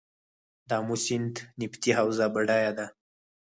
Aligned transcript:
د 0.67 0.69
امو 0.79 0.95
سیند 1.05 1.35
نفتي 1.59 1.91
حوزه 1.97 2.25
بډایه 2.33 2.71
ده؟ 2.77 2.85